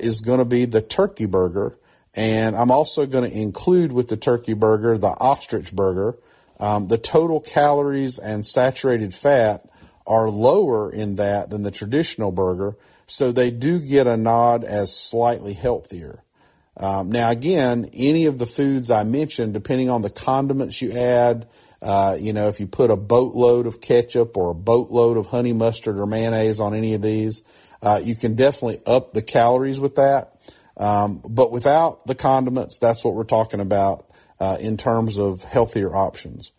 is 0.00 0.20
going 0.20 0.38
to 0.38 0.44
be 0.44 0.64
the 0.64 0.82
turkey 0.82 1.26
burger 1.26 1.76
and 2.14 2.56
I'm 2.56 2.70
also 2.70 3.06
going 3.06 3.30
to 3.30 3.36
include 3.36 3.92
with 3.92 4.08
the 4.08 4.16
turkey 4.16 4.54
burger 4.54 4.98
the 4.98 5.08
ostrich 5.08 5.72
burger. 5.74 6.18
Um, 6.60 6.88
the 6.88 6.98
total 6.98 7.40
calories 7.40 8.18
and 8.18 8.46
saturated 8.46 9.14
fat 9.14 9.64
are 10.06 10.28
lower 10.28 10.92
in 10.92 11.16
that 11.16 11.50
than 11.50 11.62
the 11.62 11.70
traditional 11.70 12.30
burger, 12.30 12.76
so 13.06 13.32
they 13.32 13.50
do 13.50 13.80
get 13.80 14.06
a 14.06 14.16
nod 14.16 14.64
as 14.64 14.94
slightly 14.94 15.54
healthier. 15.54 16.22
Um, 16.76 17.10
now, 17.10 17.30
again, 17.30 17.88
any 17.92 18.26
of 18.26 18.38
the 18.38 18.46
foods 18.46 18.90
I 18.90 19.04
mentioned, 19.04 19.54
depending 19.54 19.90
on 19.90 20.02
the 20.02 20.10
condiments 20.10 20.80
you 20.80 20.92
add, 20.92 21.48
uh, 21.82 22.16
you 22.18 22.32
know, 22.32 22.48
if 22.48 22.60
you 22.60 22.66
put 22.66 22.90
a 22.90 22.96
boatload 22.96 23.66
of 23.66 23.80
ketchup 23.80 24.36
or 24.36 24.50
a 24.50 24.54
boatload 24.54 25.16
of 25.16 25.26
honey 25.26 25.52
mustard 25.52 25.98
or 25.98 26.06
mayonnaise 26.06 26.60
on 26.60 26.74
any 26.74 26.94
of 26.94 27.02
these, 27.02 27.42
uh, 27.82 28.00
you 28.02 28.14
can 28.14 28.36
definitely 28.36 28.80
up 28.86 29.12
the 29.12 29.22
calories 29.22 29.80
with 29.80 29.96
that. 29.96 30.38
Um, 30.76 31.20
but 31.28 31.50
without 31.50 32.06
the 32.06 32.14
condiments, 32.14 32.78
that's 32.78 33.04
what 33.04 33.14
we're 33.14 33.24
talking 33.24 33.60
about 33.60 34.08
uh, 34.38 34.58
in 34.60 34.76
terms 34.76 35.18
of 35.18 35.42
healthier 35.42 35.94
options. 35.94 36.52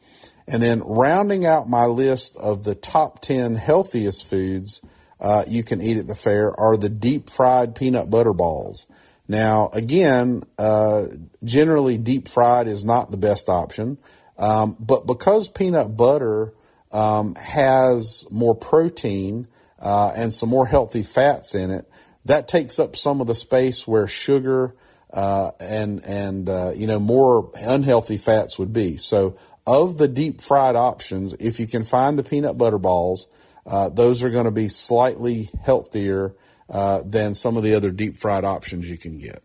And 0.47 0.61
then 0.61 0.81
rounding 0.81 1.45
out 1.45 1.69
my 1.69 1.85
list 1.85 2.35
of 2.37 2.65
the 2.65 2.75
top 2.75 3.21
10 3.21 3.55
healthiest 3.55 4.27
foods 4.27 4.81
uh, 5.23 5.45
you 5.47 5.63
can 5.63 5.81
eat 5.81 5.95
at 5.95 6.05
the 6.05 6.15
fair 6.15 6.59
are 6.59 6.75
the 6.75 6.89
deep 6.89 7.29
fried 7.29 7.75
peanut 7.75 8.09
butter 8.09 8.33
balls. 8.33 8.85
Now, 9.25 9.69
again, 9.71 10.43
uh, 10.59 11.05
generally 11.45 11.97
deep 11.97 12.27
fried 12.27 12.67
is 12.67 12.83
not 12.83 13.09
the 13.09 13.17
best 13.17 13.47
option, 13.47 13.97
um, 14.37 14.75
but 14.79 15.05
because 15.05 15.47
peanut 15.47 15.95
butter 15.95 16.53
um, 16.91 17.35
has 17.35 18.25
more 18.29 18.55
protein 18.55 19.47
uh, 19.79 20.11
and 20.15 20.33
some 20.33 20.49
more 20.49 20.65
healthy 20.65 21.03
fats 21.03 21.55
in 21.55 21.71
it, 21.71 21.89
that 22.25 22.47
takes 22.47 22.79
up 22.79 22.95
some 22.95 23.21
of 23.21 23.27
the 23.27 23.35
space 23.35 23.87
where 23.87 24.07
sugar 24.07 24.75
uh, 25.11 25.51
and 25.59 26.03
and 26.05 26.49
uh, 26.49 26.71
you 26.75 26.87
know 26.87 26.99
more 26.99 27.51
unhealthy 27.55 28.17
fats 28.17 28.57
would 28.57 28.73
be. 28.73 28.97
So 28.97 29.37
of 29.65 29.97
the 29.97 30.07
deep 30.07 30.41
fried 30.41 30.75
options, 30.75 31.33
if 31.33 31.59
you 31.59 31.67
can 31.67 31.83
find 31.83 32.17
the 32.17 32.23
peanut 32.23 32.57
butter 32.57 32.79
balls, 32.79 33.27
uh, 33.65 33.89
those 33.89 34.23
are 34.23 34.29
going 34.29 34.45
to 34.45 34.51
be 34.51 34.67
slightly 34.67 35.49
healthier 35.63 36.35
uh, 36.69 37.03
than 37.05 37.33
some 37.33 37.55
of 37.57 37.63
the 37.63 37.75
other 37.75 37.91
deep 37.91 38.17
fried 38.17 38.43
options 38.43 38.89
you 38.89 38.97
can 38.97 39.19
get. 39.19 39.43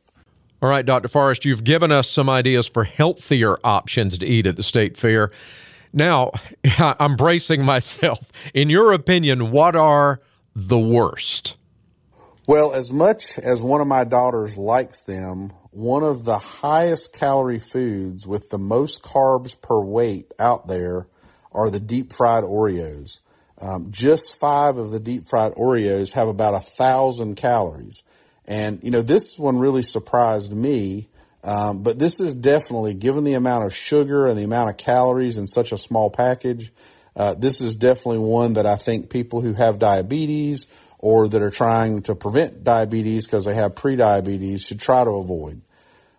All 0.61 0.69
right, 0.69 0.85
Dr. 0.85 1.09
Forrest, 1.09 1.45
you've 1.45 1.62
given 1.62 1.93
us 1.93 2.09
some 2.09 2.29
ideas 2.29 2.67
for 2.67 2.83
healthier 2.85 3.59
options 3.62 4.19
to 4.19 4.27
eat 4.27 4.47
at 4.47 4.57
the 4.57 4.62
state 4.62 4.97
fair. 4.97 5.31
Now, 5.93 6.33
I'm 6.79 7.17
bracing 7.17 7.65
myself. 7.65 8.31
In 8.55 8.69
your 8.69 8.93
opinion, 8.93 9.53
what 9.53 9.77
are 9.77 10.21
the 10.57 10.79
worst? 10.79 11.57
Well, 12.49 12.73
as 12.73 12.91
much 12.91 13.38
as 13.38 13.62
one 13.62 13.81
of 13.81 13.87
my 13.87 14.05
daughters 14.05 14.57
likes 14.57 15.03
them, 15.03 15.53
one 15.71 16.03
of 16.03 16.25
the 16.25 16.38
highest 16.38 17.15
calorie 17.15 17.59
foods 17.59 18.27
with 18.27 18.49
the 18.50 18.59
most 18.59 19.03
carbs 19.03 19.61
per 19.61 19.79
weight 19.79 20.33
out 20.38 20.67
there 20.67 21.07
are 21.53 21.71
the 21.71 21.79
deep 21.79 22.12
fried 22.12 22.45
Oreos. 22.45 23.21
Um, 23.61 23.88
just 23.91 24.41
five 24.41 24.77
of 24.77 24.91
the 24.91 25.00
deep 25.00 25.27
fried 25.27 25.53
Oreos 25.55 26.15
have 26.15 26.27
about 26.27 26.55
a 26.55 26.61
thousand 26.61 27.35
calories. 27.35 28.03
And, 28.49 28.83
you 28.83 28.90
know, 28.90 29.02
this 29.02 29.38
one 29.38 29.59
really 29.59 29.83
surprised 29.83 30.52
me. 30.52 31.09
Um, 31.45 31.83
but 31.83 31.99
this 31.99 32.19
is 32.19 32.35
definitely, 32.35 32.95
given 32.95 33.23
the 33.23 33.35
amount 33.35 33.67
of 33.67 33.75
sugar 33.75 34.26
and 34.26 34.37
the 34.38 34.43
amount 34.43 34.71
of 34.71 34.76
calories 34.78 35.38
in 35.38 35.47
such 35.47 35.71
a 35.71 35.78
small 35.78 36.11
package, 36.11 36.73
uh, 37.14 37.35
this 37.35 37.61
is 37.61 37.76
definitely 37.76 38.19
one 38.19 38.55
that 38.55 38.67
I 38.67 38.76
think 38.76 39.11
people 39.11 39.40
who 39.40 39.52
have 39.52 39.78
diabetes 39.78 40.67
or 40.99 41.28
that 41.28 41.43
are 41.43 41.50
trying 41.50 42.02
to 42.02 42.14
prevent 42.14 42.64
diabetes 42.64 43.26
because 43.26 43.45
they 43.45 43.55
have 43.55 43.75
prediabetes 43.75 44.67
should 44.67 44.81
try 44.81 45.05
to 45.05 45.11
avoid. 45.11 45.61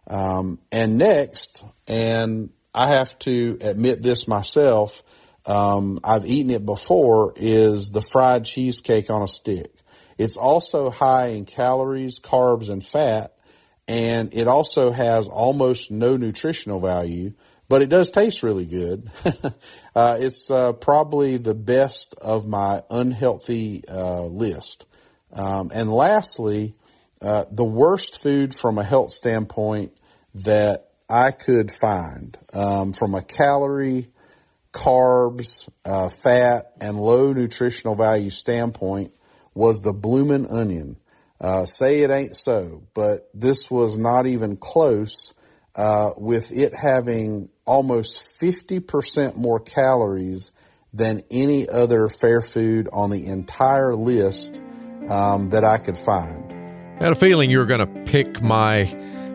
Um, 0.07 0.59
and 0.71 0.98
next, 0.98 1.65
and 1.88 2.50
I 2.74 2.88
have 2.88 3.17
to 3.19 3.57
admit 3.62 4.03
this 4.03 4.27
myself, 4.27 5.03
um, 5.45 6.00
I've 6.03 6.25
eaten 6.25 6.51
it 6.51 6.65
before, 6.65 7.33
is 7.36 7.89
the 7.89 8.01
fried 8.01 8.45
cheesecake 8.45 9.09
on 9.09 9.21
a 9.21 9.27
stick. 9.27 9.74
It's 10.19 10.35
also 10.35 10.89
high 10.89 11.27
in 11.27 11.45
calories, 11.45 12.19
carbs, 12.19 12.69
and 12.69 12.85
fat, 12.85 13.33
and 13.88 14.35
it 14.35 14.49
also 14.49 14.91
has 14.91 15.29
almost 15.29 15.91
no 15.91 16.17
nutritional 16.17 16.81
value, 16.81 17.33
but 17.69 17.81
it 17.81 17.88
does 17.88 18.11
taste 18.11 18.43
really 18.43 18.65
good. 18.65 19.09
uh, 19.95 20.17
it's 20.19 20.51
uh, 20.51 20.73
probably 20.73 21.38
the 21.38 21.55
best 21.55 22.15
of 22.21 22.45
my 22.45 22.83
unhealthy 22.89 23.81
uh, 23.88 24.25
list. 24.25 24.85
Um, 25.31 25.71
and 25.73 25.89
lastly, 25.89 26.75
uh, 27.21 27.45
the 27.49 27.63
worst 27.63 28.21
food 28.21 28.53
from 28.53 28.77
a 28.77 28.83
health 28.83 29.11
standpoint 29.11 29.93
that 30.35 30.89
I 31.09 31.31
could 31.31 31.71
find 31.71 32.38
um, 32.51 32.91
from 32.91 33.15
a 33.15 33.21
calorie, 33.21 34.09
carbs, 34.73 35.69
uh, 35.85 36.09
fat, 36.09 36.73
and 36.81 36.99
low 36.99 37.31
nutritional 37.31 37.95
value 37.95 38.31
standpoint 38.31 39.13
was 39.60 39.82
the 39.82 39.92
bloomin' 39.92 40.48
onion. 40.48 40.96
Uh, 41.42 41.66
say 41.66 42.00
it 42.00 42.10
ain't 42.10 42.36
so, 42.36 42.82
but 42.94 43.30
this 43.34 43.70
was 43.70 43.98
not 43.98 44.25
even 44.25 44.56
close 44.56 45.34
with 46.18 46.51
it 46.51 46.74
having 46.74 47.50
almost 47.66 48.42
50% 48.42 49.36
more 49.36 49.60
calories 49.60 50.51
than 50.94 51.24
any 51.30 51.68
other 51.68 52.08
fair 52.08 52.42
food 52.42 52.88
on 52.94 53.10
the 53.10 53.25
entire 53.28 53.96
list 53.96 54.63
um, 55.10 55.50
that 55.50 55.66
I 55.66 55.78
could 55.78 55.98
find. 55.98 56.51
I 57.00 57.04
had 57.04 57.12
a 57.12 57.16
feeling 57.16 57.51
you 57.51 57.60
were 57.60 57.66
going 57.66 57.86
to 57.86 58.04
pick 58.12 58.42
my 58.42 58.86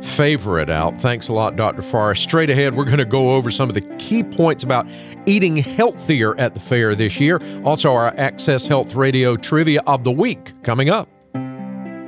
favorite 0.05 0.71
out. 0.71 1.01
Thanks 1.01 1.29
a 1.29 1.33
lot, 1.33 1.57
Dr. 1.57 1.83
Forrest. 1.83 2.23
Straight 2.23 2.51
ahead, 2.51 2.77
we're 2.77 2.85
going 2.85 2.99
to 2.99 3.05
go 3.05 3.35
over 3.35 3.51
some 3.51 3.69
of 3.69 3.75
the 3.75 3.81
key 3.99 4.23
points 4.23 4.63
about 4.63 4.87
eating 5.27 5.57
healthier 5.57 6.39
at 6.39 6.55
the 6.55 6.61
fair 6.61 6.95
this 6.95 7.19
year. 7.19 7.41
Also, 7.65 7.93
our 7.93 8.15
Access 8.17 8.67
Health 8.67 8.95
Radio 8.95 9.37
Trivia 9.37 9.83
of 9.87 10.05
the 10.05 10.13
Week 10.13 10.53
coming 10.63 10.91
up. 10.91 11.09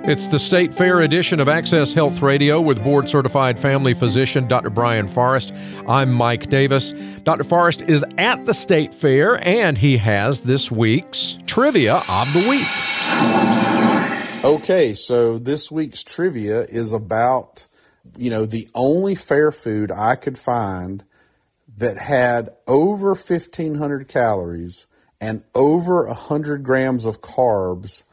It's 0.09 0.29
the 0.29 0.39
State 0.39 0.73
Fair 0.73 1.01
edition 1.01 1.41
of 1.41 1.49
Access 1.49 1.93
Health 1.93 2.23
Radio 2.23 2.61
with 2.61 2.85
board 2.85 3.09
certified 3.09 3.59
family 3.59 3.93
physician 3.93 4.47
Dr. 4.47 4.71
Brian 4.71 5.09
Forrest. 5.09 5.53
I'm 5.89 6.13
Mike 6.13 6.49
Davis. 6.49 6.93
Dr. 7.25 7.43
Forrest 7.43 7.83
is 7.83 8.05
at 8.17 8.45
the 8.45 8.55
State 8.55 8.95
Fair 8.95 9.45
and 9.45 9.77
he 9.77 9.97
has 9.97 10.43
this 10.43 10.71
week's 10.71 11.39
Trivia 11.47 12.05
of 12.09 12.33
the 12.33 12.49
Week. 12.49 12.69
Okay, 14.45 14.95
so 14.95 15.39
this 15.39 15.73
week's 15.73 16.05
trivia 16.05 16.63
is 16.67 16.93
about, 16.93 17.67
you 18.17 18.31
know, 18.31 18.47
the 18.47 18.69
only 18.75 19.15
fair 19.15 19.53
food 19.53 19.91
I 19.91 20.17
could 20.17 20.39
find 20.39 21.05
that 21.79 21.99
had 21.99 22.51
over 22.67 23.09
1,500 23.09 24.09
calories 24.09 24.87
and 25.21 25.43
over 25.55 26.07
100 26.07 26.63
grams 26.63 27.05
of 27.05 27.21
carbs 27.21 28.05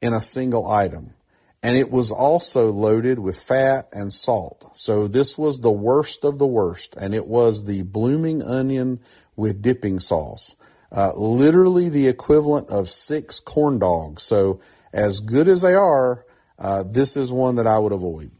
in 0.00 0.12
a 0.12 0.20
single 0.20 0.66
item 0.66 1.14
and 1.62 1.76
it 1.76 1.90
was 1.90 2.10
also 2.10 2.70
loaded 2.70 3.18
with 3.18 3.38
fat 3.38 3.88
and 3.92 4.12
salt. 4.12 4.70
So 4.72 5.06
this 5.06 5.36
was 5.36 5.60
the 5.60 5.70
worst 5.70 6.24
of 6.24 6.38
the 6.38 6.46
worst, 6.46 6.96
and 6.96 7.14
it 7.14 7.26
was 7.26 7.64
the 7.64 7.82
blooming 7.82 8.42
onion 8.42 9.00
with 9.36 9.60
dipping 9.60 10.00
sauce. 10.00 10.56
Uh, 10.90 11.12
literally 11.14 11.88
the 11.88 12.08
equivalent 12.08 12.68
of 12.70 12.88
six 12.88 13.40
corn 13.40 13.78
dogs. 13.78 14.22
So 14.22 14.60
as 14.92 15.20
good 15.20 15.48
as 15.48 15.62
they 15.62 15.74
are, 15.74 16.24
uh, 16.58 16.82
this 16.82 17.16
is 17.16 17.30
one 17.30 17.56
that 17.56 17.66
I 17.66 17.78
would 17.78 17.92
avoid. 17.92 18.30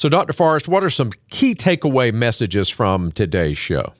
So, 0.00 0.08
Dr. 0.08 0.32
Forrest, 0.32 0.66
what 0.66 0.82
are 0.82 0.88
some 0.88 1.10
key 1.28 1.54
takeaway 1.54 2.10
messages 2.10 2.70
from 2.70 3.12
today's 3.12 3.58
show? 3.58 3.92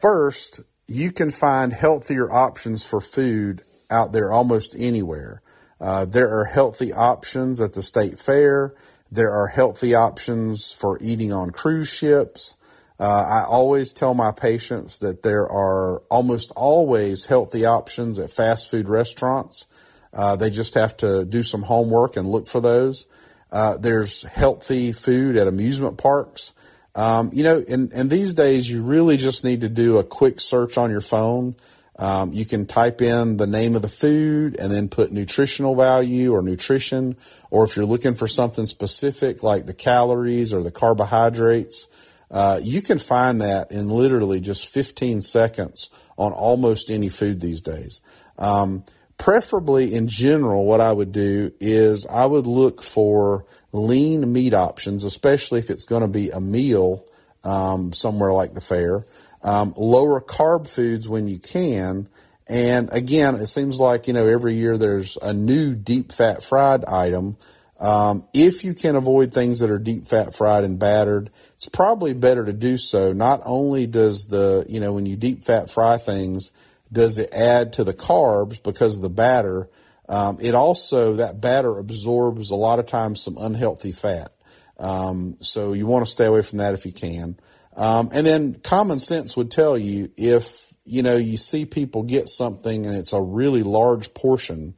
First, 0.00 0.60
you 0.86 1.10
can 1.10 1.32
find 1.32 1.72
healthier 1.72 2.30
options 2.30 2.88
for 2.88 3.00
food 3.00 3.62
out 3.90 4.12
there 4.12 4.30
almost 4.30 4.76
anywhere. 4.78 5.42
Uh, 5.80 6.04
there 6.04 6.38
are 6.38 6.44
healthy 6.44 6.92
options 6.92 7.60
at 7.60 7.72
the 7.72 7.82
state 7.82 8.16
fair. 8.16 8.76
There 9.10 9.32
are 9.32 9.48
healthy 9.48 9.92
options 9.92 10.70
for 10.70 10.96
eating 11.00 11.32
on 11.32 11.50
cruise 11.50 11.92
ships. 11.92 12.54
Uh, 13.00 13.42
I 13.42 13.44
always 13.44 13.92
tell 13.92 14.14
my 14.14 14.30
patients 14.30 15.00
that 15.00 15.24
there 15.24 15.50
are 15.50 15.98
almost 16.12 16.52
always 16.54 17.26
healthy 17.26 17.64
options 17.64 18.20
at 18.20 18.30
fast 18.30 18.70
food 18.70 18.88
restaurants. 18.88 19.66
Uh, 20.14 20.36
they 20.36 20.50
just 20.50 20.74
have 20.74 20.96
to 20.98 21.24
do 21.24 21.42
some 21.42 21.62
homework 21.62 22.16
and 22.16 22.30
look 22.30 22.46
for 22.46 22.60
those. 22.60 23.08
Uh, 23.50 23.78
there's 23.78 24.22
healthy 24.24 24.92
food 24.92 25.36
at 25.36 25.46
amusement 25.46 25.98
parks. 25.98 26.52
Um, 26.94 27.30
you 27.32 27.44
know, 27.44 27.64
and, 27.68 27.92
and 27.92 28.10
these 28.10 28.34
days 28.34 28.70
you 28.70 28.82
really 28.82 29.16
just 29.16 29.44
need 29.44 29.60
to 29.60 29.68
do 29.68 29.98
a 29.98 30.04
quick 30.04 30.40
search 30.40 30.76
on 30.76 30.90
your 30.90 31.00
phone 31.00 31.54
um, 31.98 32.32
you 32.32 32.44
can 32.44 32.64
type 32.64 33.02
in 33.02 33.38
the 33.38 33.46
name 33.46 33.74
of 33.74 33.82
the 33.82 33.88
food 33.88 34.56
and 34.58 34.70
then 34.70 34.88
put 34.88 35.10
nutritional 35.10 35.74
value 35.74 36.32
or 36.32 36.42
nutrition, 36.42 37.16
or 37.50 37.64
if 37.64 37.74
you're 37.74 37.84
looking 37.84 38.14
for 38.14 38.28
something 38.28 38.66
specific 38.66 39.42
like 39.42 39.66
the 39.66 39.74
calories 39.74 40.54
or 40.54 40.62
the 40.62 40.70
carbohydrates, 40.70 41.88
uh, 42.30 42.60
you 42.62 42.82
can 42.82 42.98
find 42.98 43.40
that 43.40 43.72
in 43.72 43.88
literally 43.88 44.38
just 44.38 44.68
15 44.68 45.22
seconds 45.22 45.90
on 46.16 46.32
almost 46.32 46.88
any 46.88 47.08
food 47.08 47.40
these 47.40 47.60
days. 47.60 48.00
Um, 48.38 48.84
preferably 49.18 49.94
in 49.94 50.08
general, 50.08 50.64
what 50.64 50.80
I 50.80 50.92
would 50.92 51.12
do 51.12 51.52
is 51.60 52.06
I 52.06 52.24
would 52.24 52.46
look 52.46 52.82
for 52.82 53.44
lean 53.72 54.32
meat 54.32 54.54
options, 54.54 55.04
especially 55.04 55.58
if 55.58 55.70
it's 55.70 55.84
going 55.84 56.02
to 56.02 56.08
be 56.08 56.30
a 56.30 56.40
meal 56.40 57.04
um, 57.44 57.92
somewhere 57.92 58.32
like 58.32 58.54
the 58.54 58.60
fair. 58.60 59.04
Um, 59.42 59.74
lower 59.76 60.20
carb 60.20 60.68
foods 60.68 61.08
when 61.08 61.28
you 61.28 61.38
can. 61.38 62.08
And 62.48 62.92
again, 62.92 63.34
it 63.34 63.46
seems 63.46 63.78
like, 63.78 64.06
you 64.06 64.14
know, 64.14 64.26
every 64.26 64.54
year 64.54 64.78
there's 64.78 65.18
a 65.20 65.34
new 65.34 65.74
deep 65.74 66.12
fat 66.12 66.42
fried 66.42 66.84
item. 66.86 67.36
Um, 67.78 68.26
if 68.32 68.64
you 68.64 68.74
can 68.74 68.96
avoid 68.96 69.32
things 69.32 69.60
that 69.60 69.70
are 69.70 69.78
deep 69.78 70.08
fat 70.08 70.34
fried 70.34 70.64
and 70.64 70.78
battered, 70.78 71.30
it's 71.54 71.68
probably 71.68 72.14
better 72.14 72.44
to 72.44 72.52
do 72.52 72.76
so. 72.76 73.12
Not 73.12 73.42
only 73.44 73.86
does 73.86 74.26
the, 74.26 74.66
you 74.68 74.80
know, 74.80 74.92
when 74.92 75.06
you 75.06 75.16
deep 75.16 75.44
fat 75.44 75.70
fry 75.70 75.98
things, 75.98 76.50
does 76.92 77.18
it 77.18 77.32
add 77.32 77.72
to 77.74 77.84
the 77.84 77.94
carbs 77.94 78.62
because 78.62 78.96
of 78.96 79.02
the 79.02 79.10
batter, 79.10 79.68
um, 80.08 80.38
it 80.40 80.54
also, 80.54 81.14
that 81.14 81.40
batter 81.40 81.78
absorbs 81.78 82.50
a 82.50 82.56
lot 82.56 82.78
of 82.78 82.86
times 82.86 83.22
some 83.22 83.36
unhealthy 83.38 83.92
fat. 83.92 84.32
Um, 84.78 85.36
so 85.40 85.72
you 85.72 85.86
want 85.86 86.06
to 86.06 86.10
stay 86.10 86.24
away 86.24 86.42
from 86.42 86.58
that 86.58 86.74
if 86.74 86.86
you 86.86 86.92
can. 86.92 87.38
Um, 87.76 88.08
and 88.12 88.26
then 88.26 88.54
common 88.54 88.98
sense 88.98 89.36
would 89.36 89.50
tell 89.50 89.76
you 89.76 90.10
if 90.16 90.72
you 90.84 91.02
know 91.02 91.16
you 91.16 91.36
see 91.36 91.66
people 91.66 92.02
get 92.02 92.28
something 92.28 92.86
and 92.86 92.96
it's 92.96 93.12
a 93.12 93.20
really 93.20 93.62
large 93.62 94.14
portion, 94.14 94.74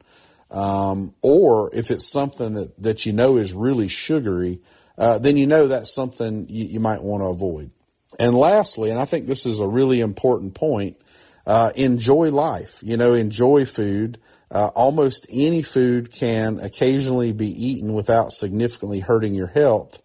um, 0.51 1.15
or 1.21 1.73
if 1.73 1.89
it's 1.89 2.07
something 2.07 2.53
that, 2.53 2.81
that 2.81 3.05
you 3.05 3.13
know 3.13 3.37
is 3.37 3.53
really 3.53 3.87
sugary, 3.87 4.59
uh, 4.97 5.17
then 5.17 5.37
you 5.37 5.47
know 5.47 5.67
that's 5.67 5.93
something 5.93 6.45
you, 6.49 6.65
you 6.65 6.79
might 6.79 7.01
want 7.01 7.21
to 7.21 7.27
avoid. 7.27 7.71
And 8.19 8.35
lastly, 8.35 8.91
and 8.91 8.99
I 8.99 9.05
think 9.05 9.25
this 9.25 9.45
is 9.45 9.59
a 9.59 9.67
really 9.67 10.01
important 10.01 10.53
point, 10.53 10.97
uh, 11.45 11.71
enjoy 11.75 12.29
life. 12.29 12.79
You 12.83 12.97
know, 12.97 13.13
enjoy 13.13 13.65
food. 13.65 14.19
Uh, 14.49 14.67
almost 14.75 15.27
any 15.31 15.61
food 15.61 16.11
can 16.11 16.59
occasionally 16.59 17.31
be 17.31 17.47
eaten 17.47 17.93
without 17.93 18.33
significantly 18.33 18.99
hurting 18.99 19.33
your 19.33 19.47
health. 19.47 20.01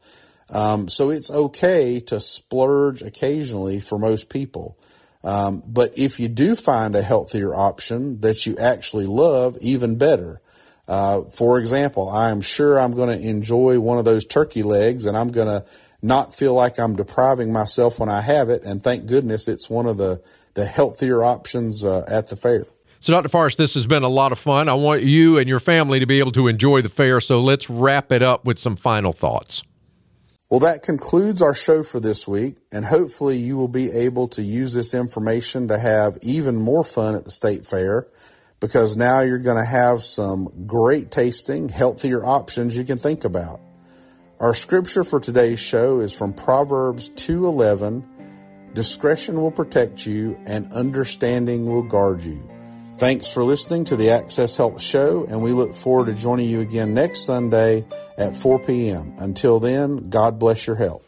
Um, 0.50 0.88
so 0.88 1.10
it's 1.10 1.30
okay 1.30 1.98
to 2.00 2.20
splurge 2.20 3.02
occasionally 3.02 3.80
for 3.80 3.98
most 3.98 4.28
people. 4.28 4.78
Um, 5.24 5.64
but 5.66 5.98
if 5.98 6.20
you 6.20 6.28
do 6.28 6.54
find 6.54 6.94
a 6.94 7.02
healthier 7.02 7.52
option 7.52 8.20
that 8.20 8.46
you 8.46 8.56
actually 8.56 9.06
love, 9.06 9.58
even 9.60 9.96
better. 9.96 10.40
Uh, 10.86 11.22
for 11.22 11.58
example, 11.58 12.08
I 12.08 12.30
am 12.30 12.40
sure 12.40 12.78
I'm 12.78 12.92
going 12.92 13.18
to 13.18 13.28
enjoy 13.28 13.80
one 13.80 13.98
of 13.98 14.04
those 14.04 14.24
turkey 14.24 14.62
legs 14.62 15.04
and 15.04 15.16
I'm 15.16 15.28
going 15.28 15.48
to 15.48 15.64
not 16.00 16.32
feel 16.32 16.54
like 16.54 16.78
I'm 16.78 16.94
depriving 16.94 17.52
myself 17.52 17.98
when 17.98 18.08
I 18.08 18.20
have 18.20 18.50
it. 18.50 18.62
And 18.62 18.80
thank 18.82 19.06
goodness 19.06 19.48
it's 19.48 19.68
one 19.68 19.86
of 19.86 19.96
the, 19.96 20.22
the 20.56 20.66
healthier 20.66 21.22
options 21.22 21.84
uh, 21.84 22.04
at 22.08 22.26
the 22.26 22.36
fair. 22.36 22.66
So, 22.98 23.12
Dr. 23.12 23.28
Forrest, 23.28 23.58
this 23.58 23.74
has 23.74 23.86
been 23.86 24.02
a 24.02 24.08
lot 24.08 24.32
of 24.32 24.38
fun. 24.38 24.68
I 24.68 24.74
want 24.74 25.02
you 25.02 25.38
and 25.38 25.48
your 25.48 25.60
family 25.60 26.00
to 26.00 26.06
be 26.06 26.18
able 26.18 26.32
to 26.32 26.48
enjoy 26.48 26.82
the 26.82 26.88
fair. 26.88 27.20
So, 27.20 27.40
let's 27.40 27.70
wrap 27.70 28.10
it 28.10 28.22
up 28.22 28.44
with 28.44 28.58
some 28.58 28.74
final 28.74 29.12
thoughts. 29.12 29.62
Well, 30.48 30.60
that 30.60 30.82
concludes 30.82 31.42
our 31.42 31.54
show 31.54 31.82
for 31.82 32.00
this 32.00 32.26
week, 32.26 32.56
and 32.72 32.84
hopefully 32.84 33.36
you 33.36 33.56
will 33.56 33.68
be 33.68 33.90
able 33.90 34.28
to 34.28 34.42
use 34.42 34.74
this 34.74 34.94
information 34.94 35.68
to 35.68 35.78
have 35.78 36.18
even 36.22 36.56
more 36.56 36.84
fun 36.84 37.14
at 37.14 37.24
the 37.24 37.30
state 37.30 37.66
fair 37.66 38.06
because 38.60 38.96
now 38.96 39.20
you're 39.20 39.38
going 39.38 39.58
to 39.58 39.68
have 39.68 40.02
some 40.02 40.66
great 40.66 41.10
tasting, 41.10 41.68
healthier 41.68 42.24
options 42.24 42.76
you 42.76 42.84
can 42.84 42.98
think 42.98 43.24
about. 43.24 43.60
Our 44.38 44.54
scripture 44.54 45.02
for 45.02 45.18
today's 45.18 45.60
show 45.60 46.00
is 46.00 46.16
from 46.16 46.32
Proverbs 46.32 47.10
2:11, 47.10 48.04
discretion 48.76 49.40
will 49.40 49.50
protect 49.50 50.06
you 50.06 50.38
and 50.46 50.70
understanding 50.72 51.64
will 51.66 51.82
guard 51.82 52.20
you. 52.20 52.48
Thanks 52.98 53.26
for 53.26 53.42
listening 53.42 53.84
to 53.86 53.96
the 53.96 54.10
Access 54.10 54.56
Health 54.56 54.80
Show, 54.80 55.24
and 55.24 55.42
we 55.42 55.52
look 55.52 55.74
forward 55.74 56.06
to 56.06 56.14
joining 56.14 56.48
you 56.48 56.60
again 56.60 56.94
next 56.94 57.24
Sunday 57.24 57.84
at 58.16 58.36
4 58.36 58.58
p.m. 58.60 59.14
Until 59.18 59.60
then, 59.60 60.10
God 60.10 60.38
bless 60.38 60.66
your 60.66 60.76
health. 60.76 61.05